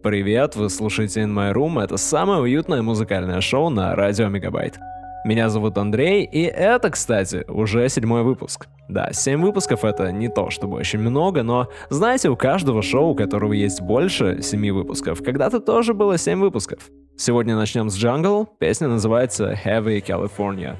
Привет, 0.00 0.54
вы 0.54 0.70
слушаете 0.70 1.22
In 1.22 1.34
My 1.34 1.52
Room, 1.52 1.82
это 1.82 1.96
самое 1.96 2.40
уютное 2.40 2.82
музыкальное 2.82 3.40
шоу 3.40 3.68
на 3.68 3.96
радио 3.96 4.28
Мегабайт. 4.28 4.78
Меня 5.24 5.48
зовут 5.48 5.76
Андрей, 5.76 6.22
и 6.24 6.42
это, 6.42 6.90
кстати, 6.90 7.44
уже 7.48 7.88
седьмой 7.88 8.22
выпуск. 8.22 8.68
Да, 8.88 9.12
семь 9.12 9.42
выпусков 9.42 9.84
это 9.84 10.12
не 10.12 10.28
то 10.28 10.50
чтобы 10.50 10.76
очень 10.76 11.00
много, 11.00 11.42
но 11.42 11.68
знаете, 11.90 12.28
у 12.28 12.36
каждого 12.36 12.80
шоу, 12.80 13.10
у 13.10 13.14
которого 13.16 13.52
есть 13.54 13.80
больше 13.80 14.40
семи 14.40 14.70
выпусков, 14.70 15.20
когда-то 15.20 15.58
тоже 15.58 15.94
было 15.94 16.16
семь 16.16 16.38
выпусков. 16.38 16.78
Сегодня 17.16 17.56
начнем 17.56 17.90
с 17.90 17.96
Jungle, 18.00 18.46
песня 18.60 18.86
называется 18.86 19.58
Heavy 19.64 20.00
California. 20.00 20.76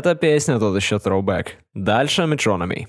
Эта 0.00 0.14
песня 0.14 0.58
тот 0.58 0.76
еще 0.76 0.96
throwback. 0.96 1.48
Дальше 1.74 2.22
Metronomy. 2.22 2.86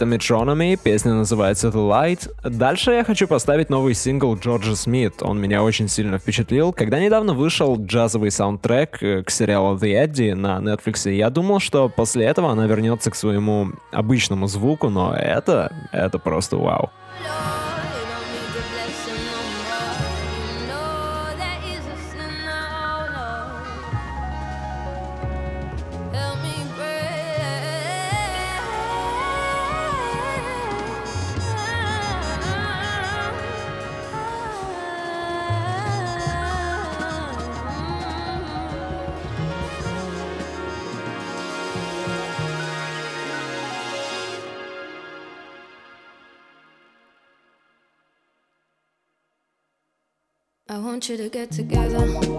Это 0.00 0.08
Metronomy, 0.08 0.78
песня 0.82 1.12
называется 1.12 1.68
The 1.68 1.74
Light. 1.74 2.30
Дальше 2.42 2.92
я 2.92 3.04
хочу 3.04 3.28
поставить 3.28 3.68
новый 3.68 3.92
сингл 3.92 4.34
Джорджа 4.34 4.74
Смит. 4.74 5.22
Он 5.22 5.38
меня 5.38 5.62
очень 5.62 5.88
сильно 5.88 6.18
впечатлил. 6.18 6.72
Когда 6.72 6.98
недавно 6.98 7.34
вышел 7.34 7.76
джазовый 7.78 8.30
саундтрек 8.30 9.02
э, 9.02 9.22
к 9.22 9.30
сериалу 9.30 9.76
The 9.76 10.06
Eddie 10.06 10.34
на 10.34 10.56
Netflix, 10.56 11.12
я 11.12 11.28
думал, 11.28 11.60
что 11.60 11.90
после 11.90 12.24
этого 12.24 12.50
она 12.50 12.66
вернется 12.66 13.10
к 13.10 13.14
своему 13.14 13.72
обычному 13.92 14.46
звуку, 14.46 14.88
но 14.88 15.14
это, 15.14 15.70
это 15.92 16.18
просто 16.18 16.56
вау. 16.56 16.88
I 17.22 17.59
to 51.16 51.28
get 51.28 51.50
together. 51.50 52.29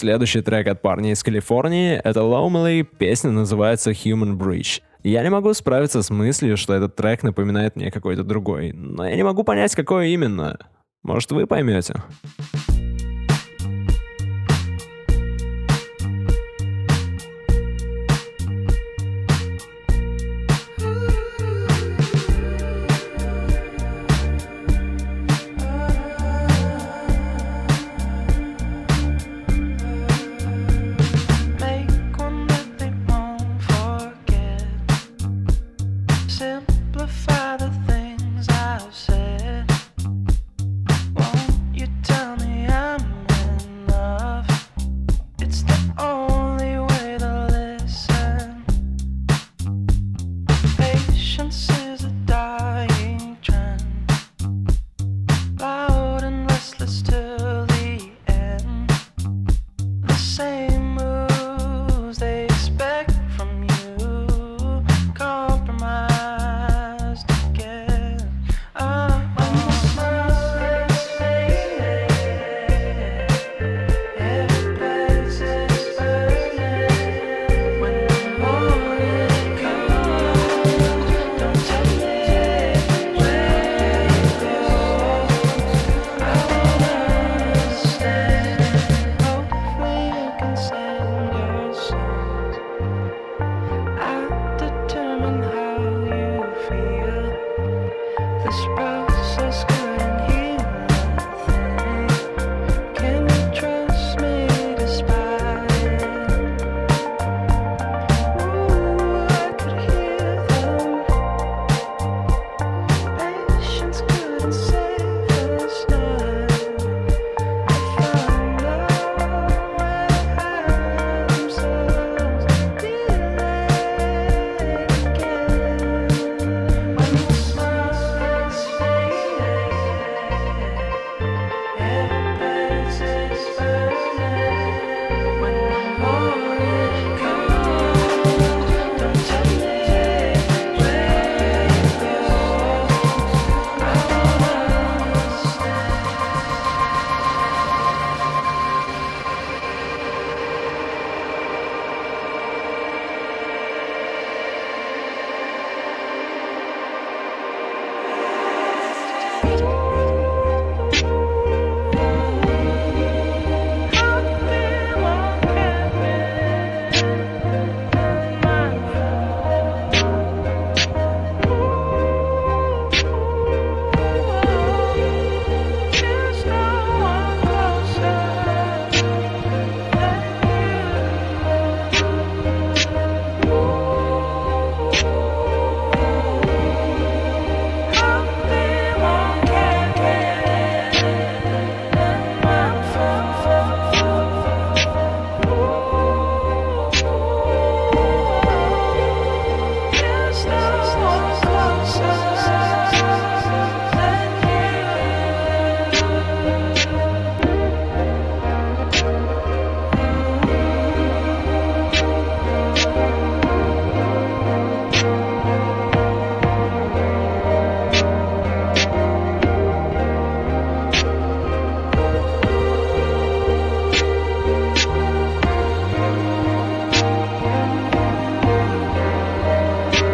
Следующий 0.00 0.40
трек 0.40 0.66
от 0.66 0.80
парня 0.80 1.12
из 1.12 1.22
Калифорнии— 1.22 2.00
это 2.04 2.20
Lonely, 2.20 2.84
песня 2.84 3.32
называется 3.32 3.90
Human 3.90 4.38
Bridge. 4.38 4.80
Я 5.02 5.22
не 5.22 5.28
могу 5.28 5.52
справиться 5.52 6.02
с 6.02 6.08
мыслью, 6.08 6.56
что 6.56 6.72
этот 6.72 6.96
трек 6.96 7.22
напоминает 7.22 7.76
мне 7.76 7.90
какой-то 7.90 8.24
другой, 8.24 8.72
но 8.72 9.06
я 9.06 9.14
не 9.14 9.22
могу 9.22 9.44
понять, 9.44 9.74
какой 9.74 10.12
именно. 10.12 10.58
Может, 11.02 11.32
вы 11.32 11.46
поймете. 11.46 11.96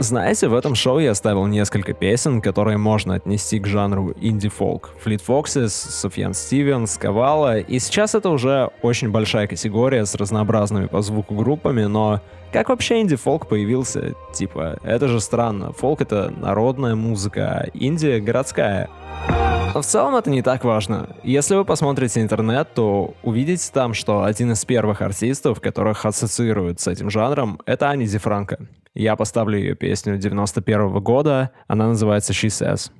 Знаете, 0.07 0.47
в 0.47 0.55
этом 0.55 0.77
шоу 0.77 1.01
я 1.01 1.11
оставил 1.11 1.47
несколько 1.47 1.93
песен, 1.93 2.41
которые 2.41 2.79
можно 2.79 3.15
отнести 3.15 3.59
к 3.59 3.67
жанру 3.67 4.15
инди-фолк. 4.21 4.91
Флит 5.01 5.21
Фоксис, 5.23 5.75
Софьян 5.75 6.33
Стивенс, 6.33 6.97
Кавала, 6.97 7.59
и 7.59 7.81
сейчас 7.81 8.15
это 8.15 8.29
уже 8.29 8.71
очень 8.83 9.11
большая 9.11 9.49
категория 9.49 10.07
с 10.07 10.15
разнообразными 10.15 10.87
по 10.87 11.03
звуку 11.03 11.35
группами, 11.35 11.87
но 11.87 12.21
как 12.53 12.69
вообще 12.69 13.01
инди-фолк 13.01 13.49
появился? 13.49 14.15
Типа, 14.33 14.79
это 14.85 15.09
же 15.09 15.19
странно, 15.21 15.73
фолк 15.73 16.03
это 16.03 16.33
народная 16.41 16.95
музыка, 16.95 17.65
а 17.65 17.67
Индия 17.75 18.21
городская. 18.21 18.89
Но 19.75 19.83
в 19.83 19.87
целом 19.87 20.15
это 20.15 20.31
не 20.31 20.43
так 20.43 20.63
важно. 20.63 21.17
Если 21.25 21.57
вы 21.57 21.65
посмотрите 21.65 22.23
интернет, 22.23 22.69
то 22.75 23.15
увидите 23.25 23.69
там, 23.73 23.93
что 23.93 24.23
один 24.23 24.53
из 24.53 24.65
первых 24.65 25.03
артистов, 25.03 25.61
которых 25.61 26.07
ассоциируют 26.07 26.79
с 26.79 26.87
этим 26.87 27.11
жанром, 27.11 27.61
это 27.67 27.91
Ани 27.91 28.07
Ди 28.07 28.19
Франко. 28.19 28.61
Я 28.97 29.15
поставлю 29.15 29.59
ее 29.59 29.75
песню 29.75 30.17
91 30.17 30.91
-го 30.91 31.00
года. 31.03 31.50
Она 31.69 31.87
называется 31.87 32.33
She 32.33 32.49
Says. 32.49 32.91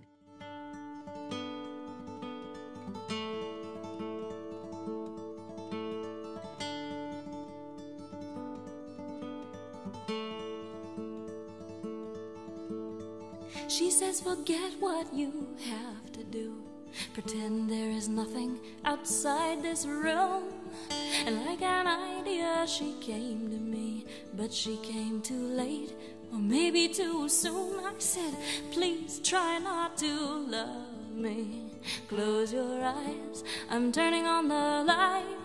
She 13.69 13.91
says, 13.91 14.21
forget 14.21 14.73
what 14.81 15.07
you 15.15 15.33
have. 15.65 15.96
Pretend 17.17 17.71
there 17.71 17.89
is 17.89 18.11
nothing 18.11 18.61
outside 18.85 19.63
this 19.63 19.87
room. 19.87 20.53
And 21.25 21.47
like 21.47 21.63
an 21.63 21.87
idea, 21.87 22.67
she 22.69 22.95
came 23.01 23.49
to 23.49 23.57
me, 23.57 24.05
but 24.35 24.53
she 24.53 24.77
came 24.83 25.23
too 25.23 25.47
late, 25.47 25.95
or 26.31 26.39
maybe 26.39 26.89
too 26.89 27.27
soon. 27.31 27.83
I 27.83 27.95
said, 27.97 28.37
Please 28.71 29.19
try 29.21 29.59
not 29.59 29.97
to 29.97 30.47
love 30.47 31.11
me. 31.15 31.71
Close 32.07 32.53
your 32.53 32.85
eyes, 32.85 33.45
I'm 33.71 33.93
turning 33.93 34.27
on 34.27 34.49
the 34.49 34.85
light. 34.87 35.39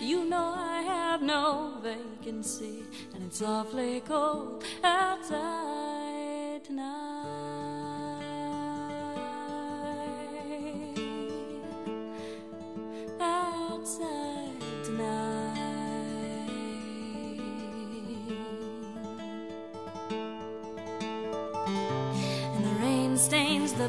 You 0.00 0.24
know 0.24 0.52
I 0.58 0.82
have 0.82 1.22
no 1.22 1.74
vacancy, 1.80 2.82
and 3.14 3.22
it's 3.22 3.40
awfully 3.40 4.00
cold 4.00 4.64
outside 4.82 6.64
tonight. 6.64 7.37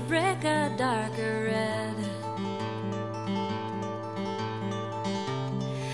Brick 0.10 0.44
a 0.44 0.74
darker 0.76 1.52
red. 1.52 1.96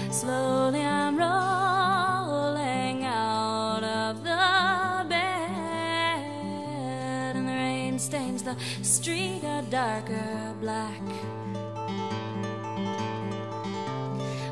Slowly 0.09 0.79
I'm 0.79 1.17
rolling 1.17 3.03
out 3.03 3.83
of 3.83 4.23
the 4.23 5.05
bed, 5.09 6.21
and 7.35 7.45
the 7.45 7.51
rain 7.51 7.99
stains 7.99 8.41
the 8.41 8.55
street 8.83 9.43
a 9.43 9.61
darker 9.69 10.53
black. 10.61 11.01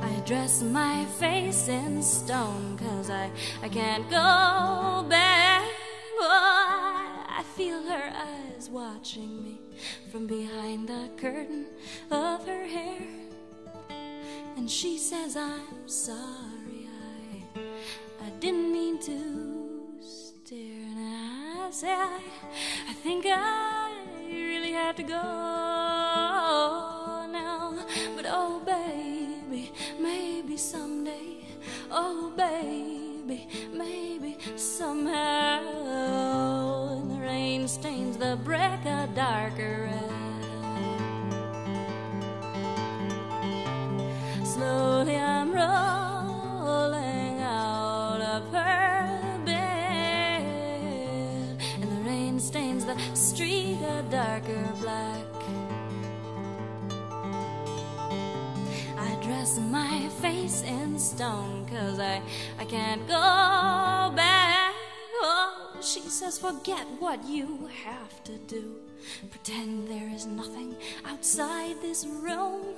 I 0.01 0.21
dress 0.25 0.61
my 0.61 1.05
face 1.05 1.69
in 1.69 2.03
stone 2.03 2.77
cause 2.77 3.09
I, 3.09 3.31
I 3.61 3.69
can't 3.69 4.09
go 4.09 5.05
back. 5.07 5.63
Oh, 6.19 7.02
feel 7.55 7.83
her 7.83 8.11
eyes 8.15 8.67
watching 8.67 9.43
me 9.43 9.59
from 10.11 10.25
behind 10.25 10.89
the 10.89 11.07
curtain 11.17 11.67
of 12.09 12.43
her 12.47 12.65
hair. 12.65 13.01
And 14.57 14.69
she 14.69 14.97
says, 14.97 15.37
I'm 15.37 15.87
sorry 15.87 16.87
I 18.25 18.29
didn't 18.39 18.71
mean 18.71 18.97
to 19.01 19.99
stare. 20.01 20.57
And 20.57 20.99
I 20.99 21.69
say 21.69 21.91
I, 21.91 22.21
I 22.89 22.93
think 22.93 23.25
I 23.27 24.03
really 24.25 24.71
have 24.71 24.95
to 24.95 25.03
go 25.03 25.13
now. 27.31 27.85
But 28.15 28.25
oh, 28.29 28.61
baby, 28.65 29.71
maybe 29.99 30.57
someday. 30.57 31.45
Oh, 31.91 32.31
baby, 32.35 33.47
darker 39.15 39.89
red. 39.91 40.09
Slowly 44.43 45.15
I'm 45.15 45.51
rolling 45.53 47.39
out 47.41 48.21
of 48.21 48.51
her 48.51 49.39
bed, 49.45 50.41
and 51.81 51.83
the 51.83 52.01
rain 52.09 52.39
stains 52.39 52.85
the 52.85 52.97
street 53.13 53.77
a 53.83 54.03
darker 54.09 54.67
black. 54.81 55.25
I 58.97 59.15
dress 59.23 59.59
my 59.59 60.09
face 60.21 60.63
in 60.63 60.97
stone, 60.97 61.67
cause 61.67 61.99
I, 61.99 62.21
I 62.57 62.65
can't 62.65 63.07
go 63.07 63.13
back. 64.15 64.73
Oh, 65.21 65.77
she 65.81 66.01
says, 66.01 66.39
forget 66.39 66.87
what 66.99 67.23
you 67.25 67.69
have 67.85 68.23
to 68.23 68.37
do. 68.39 68.81
Pretend 69.29 69.87
there 69.87 70.09
is 70.13 70.25
nothing 70.25 70.75
outside 71.05 71.81
this 71.81 72.05
room. 72.05 72.75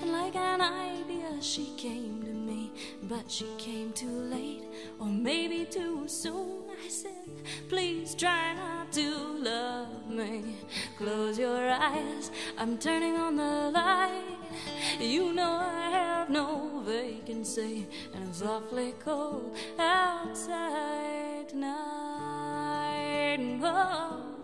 And 0.00 0.12
like 0.12 0.34
an 0.34 0.60
idea, 0.60 1.40
she 1.40 1.72
came 1.76 2.22
to 2.22 2.32
me, 2.32 2.72
but 3.02 3.30
she 3.30 3.46
came 3.58 3.92
too 3.92 4.10
late, 4.10 4.64
or 4.98 5.06
maybe 5.06 5.64
too 5.64 6.08
soon. 6.08 6.62
I 6.84 6.88
said, 6.88 7.12
Please 7.68 8.14
try 8.14 8.54
not 8.54 8.92
to 8.92 9.38
love 9.38 10.10
me. 10.10 10.56
Close 10.96 11.38
your 11.38 11.70
eyes, 11.70 12.30
I'm 12.56 12.78
turning 12.78 13.16
on 13.16 13.36
the 13.36 13.70
light. 13.70 14.36
You 15.00 15.32
know 15.32 15.60
I 15.60 15.90
have 15.90 16.30
no 16.30 16.82
vacancy, 16.84 17.86
and 18.14 18.28
it's 18.28 18.42
awfully 18.42 18.94
cold 19.04 19.56
outside 19.78 21.48
tonight. 21.48 23.38
Oh, 23.62 24.37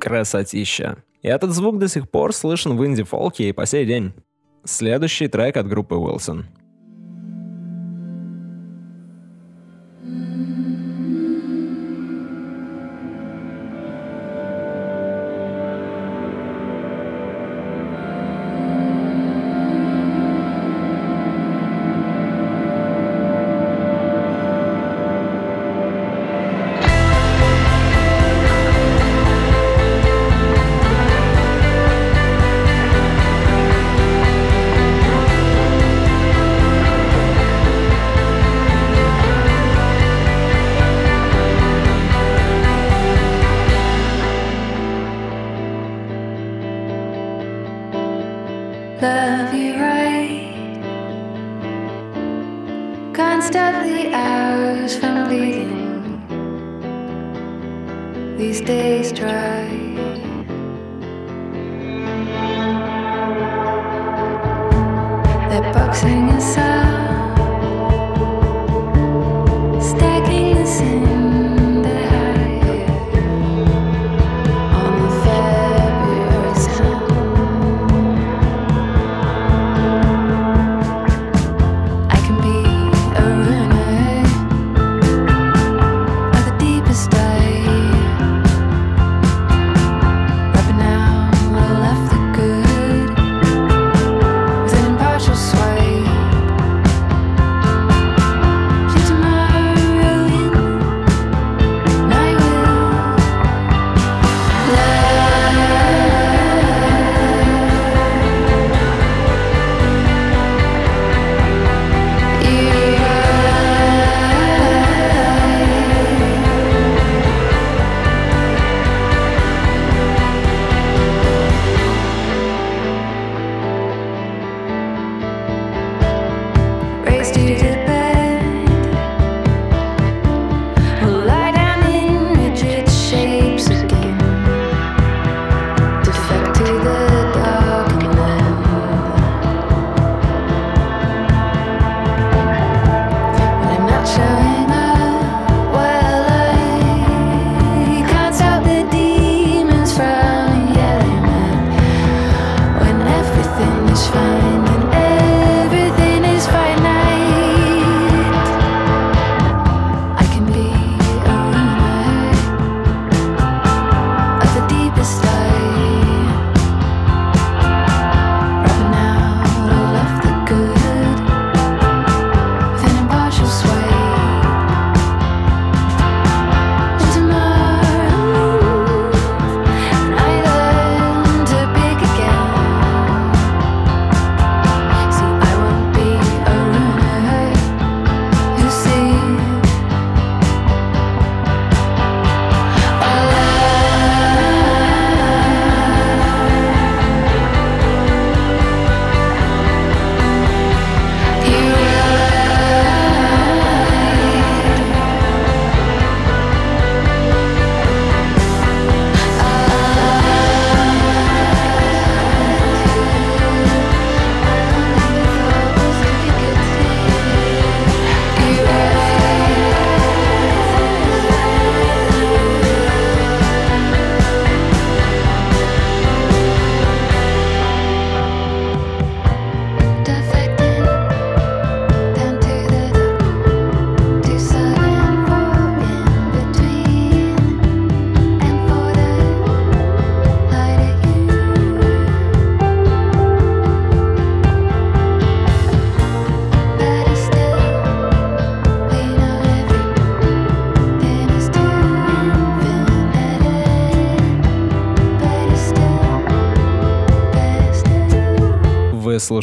Красотища. 0.00 0.98
И 1.22 1.28
этот 1.28 1.52
звук 1.52 1.78
до 1.78 1.88
сих 1.88 2.10
пор 2.10 2.34
слышен 2.34 2.76
в 2.76 2.86
инди-фолке 2.86 3.48
и 3.48 3.52
по 3.52 3.64
сей 3.64 3.86
день. 3.86 4.12
Следующий 4.62 5.28
трек 5.28 5.56
от 5.56 5.66
группы 5.66 5.94
Wilson. 5.94 6.44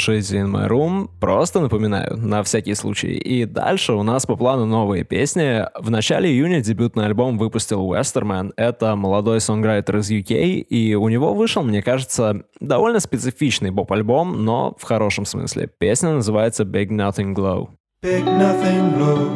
Слушаете 0.01 0.37
In 0.37 0.51
My 0.51 0.67
Room. 0.67 1.09
Просто 1.19 1.59
напоминаю, 1.59 2.17
на 2.17 2.41
всякий 2.41 2.73
случай. 2.73 3.13
И 3.13 3.45
дальше 3.45 3.93
у 3.93 4.01
нас 4.01 4.25
по 4.25 4.35
плану 4.35 4.65
новые 4.65 5.03
песни. 5.03 5.63
В 5.79 5.91
начале 5.91 6.27
июня 6.27 6.59
дебютный 6.59 7.05
альбом 7.05 7.37
выпустил 7.37 7.87
Westerman. 7.87 8.51
Это 8.57 8.95
молодой 8.95 9.39
сонграйтер 9.39 9.97
из 9.97 10.09
UK, 10.09 10.61
и 10.61 10.95
у 10.95 11.07
него 11.07 11.35
вышел, 11.35 11.61
мне 11.61 11.83
кажется, 11.83 12.41
довольно 12.59 12.99
специфичный 12.99 13.71
поп-альбом, 13.71 14.43
но 14.43 14.75
в 14.79 14.83
хорошем 14.83 15.25
смысле. 15.25 15.69
Песня 15.77 16.13
называется 16.13 16.63
Big 16.63 16.87
Nothing 16.87 17.35
Glow. 17.35 17.69
Big 18.01 18.25
nothing 18.25 18.97
glow. 18.97 19.29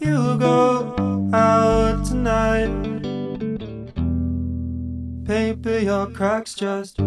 You 0.00 0.36
go 0.38 1.30
out 1.32 2.04
tonight. 2.04 2.68
Paper 5.26 5.78
your 5.78 6.06
cracks 6.12 6.52
just 6.52 7.00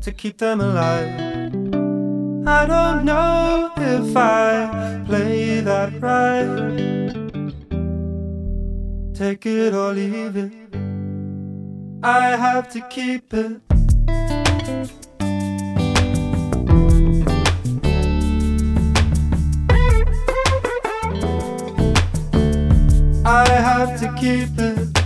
to 0.00 0.12
keep 0.12 0.38
them 0.38 0.60
alive. 0.60 1.08
I 2.46 2.66
don't 2.66 3.04
know 3.04 3.72
if 3.76 4.16
I 4.16 5.02
play 5.06 5.60
that 5.60 6.00
right. 6.00 6.68
Take 9.14 9.46
it 9.46 9.74
or 9.74 9.92
leave 9.92 10.36
it. 10.36 10.52
I 12.02 12.36
have 12.36 12.68
to 12.70 12.80
keep 12.88 13.34
it. 13.34 13.60
I 23.24 23.46
have 23.48 24.00
to 24.00 24.14
keep 24.18 24.58
it. 24.58 24.97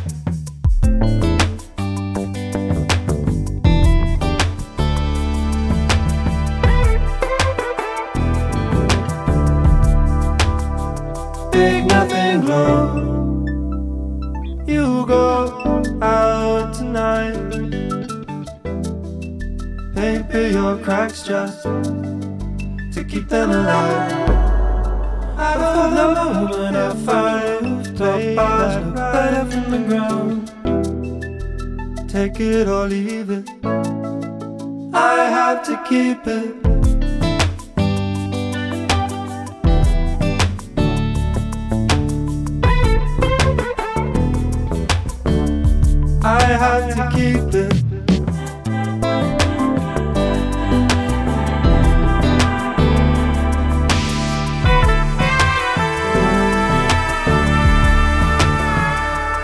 Big 11.62 11.86
nothing 11.86 12.40
glow. 12.40 12.74
You 14.66 15.06
go 15.06 15.24
out 16.02 16.74
tonight. 16.74 17.36
Paper 19.94 20.48
your 20.56 20.76
cracks 20.78 21.22
just 21.22 21.62
to 21.62 23.04
keep 23.08 23.28
them 23.28 23.50
alive. 23.52 24.12
I 25.38 25.50
don't 25.62 25.94
the 26.00 26.06
moment 26.24 26.76
I 26.76 26.90
find 27.06 27.86
the 27.96 28.34
bars 28.34 28.74
right 28.98 29.46
from 29.52 29.66
the 29.74 29.80
ground. 29.88 30.50
Take 32.10 32.40
it 32.40 32.66
or 32.66 32.88
leave 32.88 33.30
it. 33.30 33.48
I 34.92 35.16
have 35.36 35.62
to 35.68 35.80
keep 35.88 36.26
it. 36.26 36.71
Have 46.58 46.94
to 46.96 47.02
keep 47.16 47.54
it. 47.54 47.72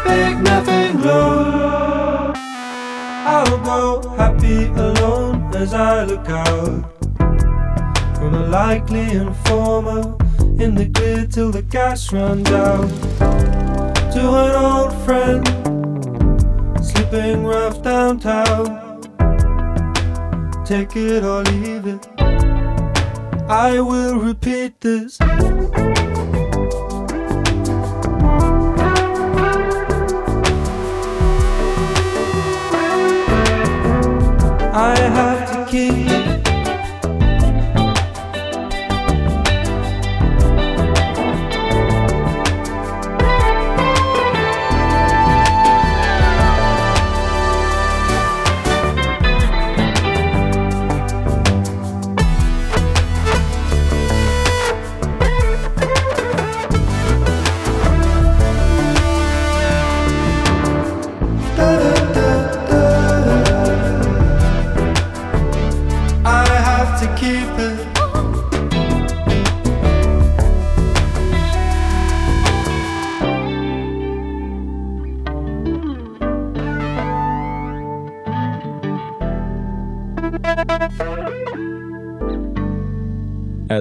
Big 0.04 0.36
nothing 0.42 0.96
glow. 0.98 2.32
I'll 3.26 3.58
go 3.64 4.08
happy 4.16 4.66
alone 4.66 5.54
as 5.54 5.74
I 5.74 6.04
look 6.04 6.28
out 6.28 6.98
from 8.16 8.34
a 8.34 8.46
likely 8.48 9.12
informer 9.12 10.16
in 10.58 10.74
the 10.74 10.88
clear 10.92 11.26
till 11.26 11.50
the 11.50 11.62
gas 11.62 12.12
runs 12.12 12.50
out. 12.50 12.88
To 14.12 14.20
an 14.20 14.54
old 14.56 14.92
friend 15.04 15.17
downtown. 18.16 19.02
Take 20.64 20.96
it 20.96 21.22
or 21.24 21.42
leave 21.42 21.86
it. 21.86 22.08
I 23.50 23.80
will 23.80 24.18
repeat 24.18 24.80
this. 24.80 25.18
I 34.70 34.96
have 34.96 35.27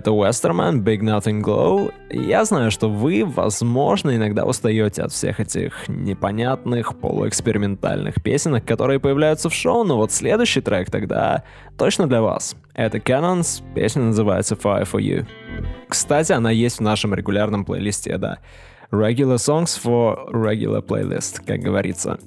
Это 0.08 0.16
Westerman, 0.16 0.84
Big 0.86 1.02
Nothing 1.02 1.42
Glow. 1.42 1.92
Я 2.10 2.46
знаю, 2.46 2.72
что 2.72 2.90
вы, 2.90 3.26
возможно, 3.26 4.16
иногда 4.16 4.46
устаете 4.46 5.04
от 5.04 5.12
всех 5.12 5.42
этих 5.42 5.90
непонятных, 5.90 6.98
полуэкспериментальных 6.98 8.24
песенок, 8.24 8.64
которые 8.64 9.02
появляются 9.02 9.50
в 9.50 9.54
шоу, 9.54 9.84
но 9.84 9.98
вот 9.98 10.14
следующий 10.14 10.62
трек 10.62 10.90
тогда 10.90 11.44
точно 11.78 12.08
для 12.08 12.22
вас. 12.22 12.56
Это 12.74 13.00
Cannons, 13.00 13.62
песня 13.76 14.04
называется 14.04 14.56
Fire 14.56 14.90
For 14.90 15.02
You. 15.02 15.26
Кстати, 15.90 16.32
она 16.32 16.52
есть 16.52 16.78
в 16.78 16.84
нашем 16.84 17.14
регулярном 17.14 17.66
плейлисте, 17.66 18.18
да. 18.18 18.38
Regular 18.94 19.36
Songs 19.36 19.78
for 19.84 20.32
Regular 20.32 20.82
Playlist, 20.88 21.42
как 21.46 21.60
говорится. 21.60 22.18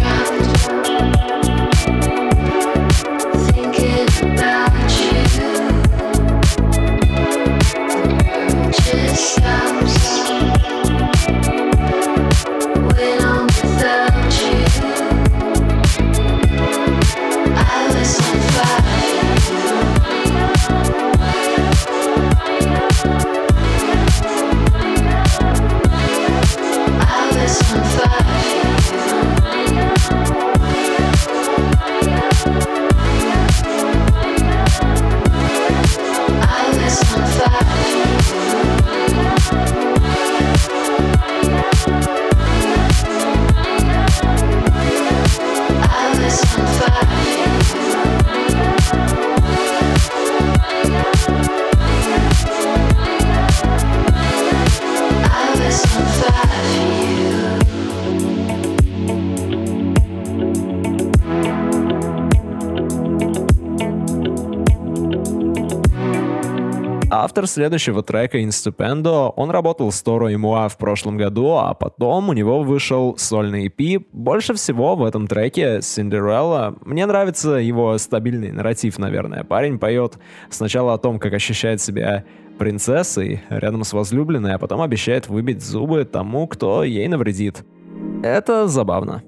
drowned 0.00 1.37
Автор 67.38 67.50
следующего 67.50 68.02
трека 68.02 68.40
Instupendo, 68.40 69.32
он 69.36 69.50
работал 69.50 69.92
с 69.92 70.02
Торо 70.02 70.26
и 70.32 70.34
Муа 70.34 70.66
в 70.66 70.76
прошлом 70.76 71.16
году, 71.16 71.52
а 71.52 71.72
потом 71.72 72.30
у 72.30 72.32
него 72.32 72.64
вышел 72.64 73.16
сольный 73.16 73.68
EP. 73.68 74.04
Больше 74.10 74.54
всего 74.54 74.96
в 74.96 75.04
этом 75.04 75.28
треке 75.28 75.78
Cinderella. 75.78 76.76
Мне 76.84 77.06
нравится 77.06 77.50
его 77.50 77.96
стабильный 77.98 78.50
нарратив, 78.50 78.98
наверное. 78.98 79.44
Парень 79.44 79.78
поет 79.78 80.18
сначала 80.50 80.94
о 80.94 80.98
том, 80.98 81.20
как 81.20 81.32
ощущает 81.32 81.80
себя 81.80 82.24
принцессой 82.58 83.40
рядом 83.50 83.84
с 83.84 83.92
возлюбленной, 83.92 84.54
а 84.54 84.58
потом 84.58 84.82
обещает 84.82 85.28
выбить 85.28 85.62
зубы 85.62 86.04
тому, 86.04 86.48
кто 86.48 86.82
ей 86.82 87.06
навредит. 87.06 87.62
Это 88.24 88.66
забавно. 88.66 89.22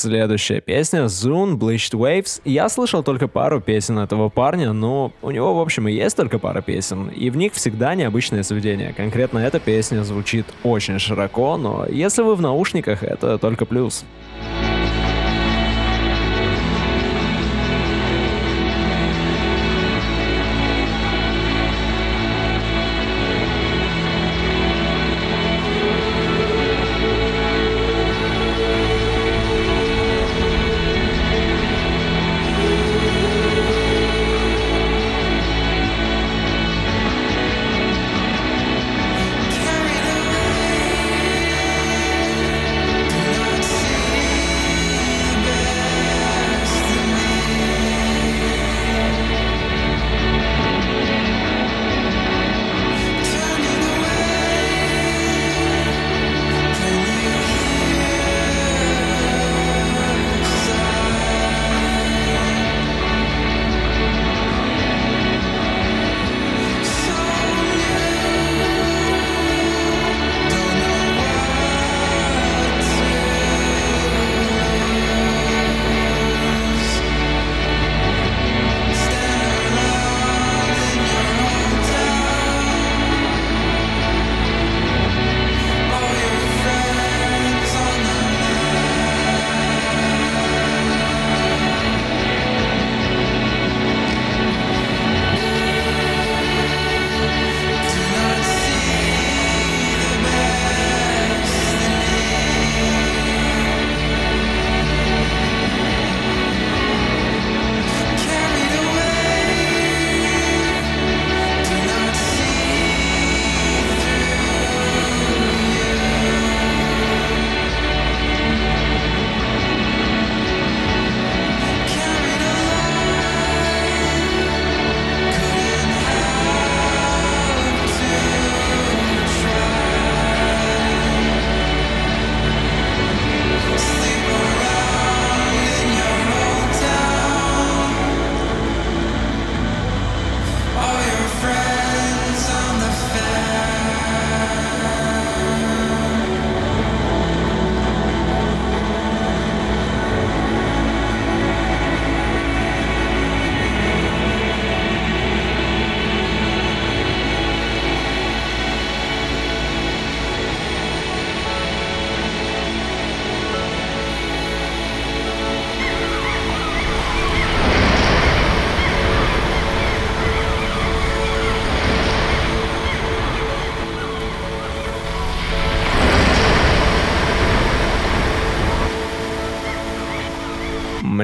Следующая 0.00 0.60
песня 0.60 1.06
Zoom 1.06 1.58
Bleached 1.58 1.92
Waves. 1.92 2.40
Я 2.44 2.68
слышал 2.68 3.02
только 3.02 3.26
пару 3.26 3.60
песен 3.60 3.98
этого 3.98 4.28
парня, 4.28 4.72
но 4.72 5.10
у 5.22 5.32
него, 5.32 5.56
в 5.56 5.60
общем, 5.60 5.88
и 5.88 5.92
есть 5.92 6.16
только 6.16 6.38
пара 6.38 6.62
песен, 6.62 7.08
и 7.08 7.30
в 7.30 7.36
них 7.36 7.52
всегда 7.54 7.96
необычное 7.96 8.44
сведение. 8.44 8.92
Конкретно 8.92 9.40
эта 9.40 9.58
песня 9.58 10.04
звучит 10.04 10.46
очень 10.62 11.00
широко, 11.00 11.56
но 11.56 11.84
если 11.90 12.22
вы 12.22 12.36
в 12.36 12.40
наушниках, 12.40 13.02
это 13.02 13.38
только 13.38 13.66
плюс. 13.66 14.04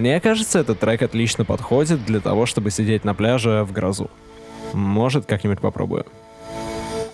Мне 0.04 0.20
кажется, 0.20 0.58
этот 0.58 0.80
трек 0.80 1.00
отлично 1.00 1.46
подходит 1.46 2.04
для 2.04 2.20
того, 2.20 2.44
чтобы 2.44 2.70
сидеть 2.70 3.06
на 3.06 3.14
пляже 3.14 3.64
в 3.64 3.72
грозу. 3.72 4.10
Может, 4.74 5.24
как-нибудь 5.24 5.60
попробую. 5.60 6.04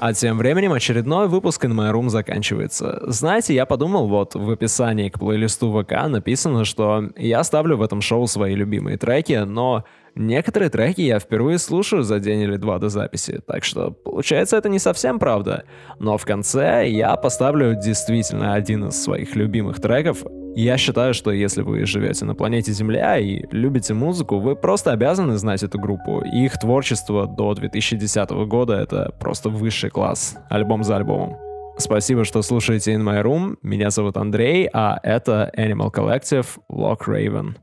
А 0.01 0.12
тем 0.12 0.36
временем 0.38 0.72
очередной 0.72 1.28
выпуск 1.28 1.64
In 1.64 1.70
My 1.70 1.93
Room 1.93 2.09
заканчивается. 2.09 3.01
Знаете, 3.07 3.55
я 3.55 3.64
подумал, 3.64 4.09
вот 4.09 4.34
в 4.34 4.51
описании 4.51 5.09
к 5.09 5.20
плейлисту 5.20 5.70
ВК 5.70 6.09
написано, 6.09 6.64
что 6.64 7.11
я 7.16 7.45
ставлю 7.45 7.76
в 7.76 7.82
этом 7.82 8.01
шоу 8.01 8.26
свои 8.26 8.57
любимые 8.57 8.99
треки, 8.99 9.45
но 9.47 9.84
Некоторые 10.14 10.70
треки 10.70 11.02
я 11.02 11.18
впервые 11.18 11.58
слушаю 11.58 12.02
за 12.02 12.18
день 12.18 12.40
или 12.40 12.56
два 12.56 12.78
до 12.78 12.88
записи, 12.88 13.40
так 13.46 13.64
что 13.64 13.90
получается 13.90 14.56
это 14.56 14.68
не 14.68 14.78
совсем 14.78 15.18
правда. 15.18 15.64
Но 15.98 16.18
в 16.18 16.24
конце 16.24 16.88
я 16.88 17.14
поставлю 17.16 17.74
действительно 17.74 18.54
один 18.54 18.88
из 18.88 19.02
своих 19.02 19.36
любимых 19.36 19.80
треков. 19.80 20.24
Я 20.56 20.76
считаю, 20.78 21.14
что 21.14 21.30
если 21.30 21.62
вы 21.62 21.86
живете 21.86 22.24
на 22.24 22.34
планете 22.34 22.72
Земля 22.72 23.18
и 23.18 23.44
любите 23.52 23.94
музыку, 23.94 24.40
вы 24.40 24.56
просто 24.56 24.90
обязаны 24.90 25.36
знать 25.36 25.62
эту 25.62 25.78
группу. 25.78 26.22
их 26.22 26.58
творчество 26.58 27.26
до 27.26 27.54
2010 27.54 28.30
года— 28.46 28.74
это 28.80 29.14
просто 29.20 29.48
высший 29.48 29.90
класс, 29.90 30.36
альбом 30.48 30.82
за 30.82 30.96
альбомом. 30.96 31.36
Спасибо, 31.78 32.24
что 32.24 32.42
слушаете 32.42 32.92
In 32.92 33.02
My 33.02 33.22
Room. 33.22 33.56
Меня 33.62 33.90
зовут 33.90 34.16
Андрей, 34.16 34.68
а 34.72 34.98
это 35.02 35.50
Animal 35.56 35.92
Collective 35.92 36.46
Lock 36.70 37.06
Raven. 37.06 37.54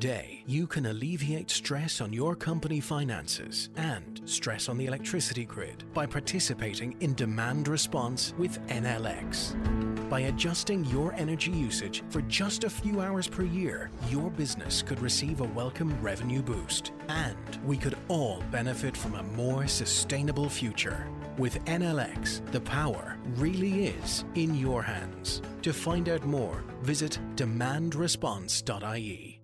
Today, 0.00 0.44
you 0.46 0.68
can 0.68 0.86
alleviate 0.86 1.50
stress 1.50 2.00
on 2.00 2.12
your 2.12 2.36
company 2.36 2.78
finances 2.78 3.68
and 3.74 4.20
stress 4.26 4.68
on 4.68 4.78
the 4.78 4.86
electricity 4.86 5.44
grid 5.44 5.82
by 5.92 6.06
participating 6.06 6.94
in 7.00 7.14
demand 7.14 7.66
response 7.66 8.32
with 8.38 8.64
Enel 8.68 9.06
X. 9.06 9.56
By 10.08 10.20
adjusting 10.20 10.84
your 10.84 11.14
energy 11.14 11.50
usage 11.50 12.04
for 12.10 12.22
just 12.22 12.62
a 12.62 12.70
few 12.70 13.00
hours 13.00 13.26
per 13.26 13.42
year, 13.42 13.90
your 14.08 14.30
business 14.30 14.82
could 14.82 15.00
receive 15.00 15.40
a 15.40 15.50
welcome 15.60 16.00
revenue 16.00 16.42
boost. 16.42 16.92
And 17.08 17.58
we 17.64 17.76
could 17.76 17.98
all 18.06 18.44
benefit 18.52 18.96
from 18.96 19.16
a 19.16 19.24
more 19.24 19.66
sustainable 19.66 20.48
future. 20.48 21.08
With 21.38 21.58
Enel 21.64 22.00
X, 22.00 22.40
the 22.52 22.60
power 22.60 23.16
really 23.34 23.86
is 23.86 24.24
in 24.36 24.54
your 24.54 24.80
hands. 24.80 25.42
To 25.62 25.72
find 25.72 26.08
out 26.08 26.24
more, 26.24 26.62
visit 26.82 27.18
demandresponse.ie. 27.34 29.37